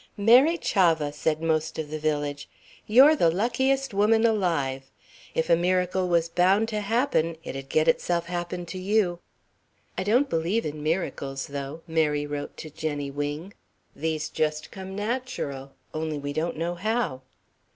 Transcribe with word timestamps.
"Mary 0.17 0.57
Chavah!" 0.57 1.13
said 1.13 1.43
most 1.43 1.77
of 1.77 1.91
the 1.91 1.99
village, 1.99 2.49
"you're 2.87 3.15
the 3.15 3.29
luckiest 3.29 3.93
woman 3.93 4.25
alive. 4.25 4.89
If 5.35 5.47
a 5.47 5.55
miracle 5.55 6.07
was 6.09 6.27
bound 6.27 6.69
to 6.69 6.81
happen, 6.81 7.37
it'd 7.43 7.69
get 7.69 7.87
itself 7.87 8.25
happened 8.25 8.67
to 8.69 8.79
you." 8.79 9.19
"I 9.95 10.01
don't 10.03 10.27
believe 10.27 10.65
in 10.65 10.81
miracles, 10.81 11.45
though," 11.45 11.83
Mary 11.85 12.25
wrote 12.25 12.57
to 12.57 12.71
Jenny 12.71 13.11
Wing. 13.11 13.53
"These 13.95 14.29
come 14.29 14.33
just 14.41 14.75
natural 14.75 15.73
only 15.93 16.17
we 16.17 16.33
don't 16.33 16.57
know 16.57 16.73
how." 16.73 17.21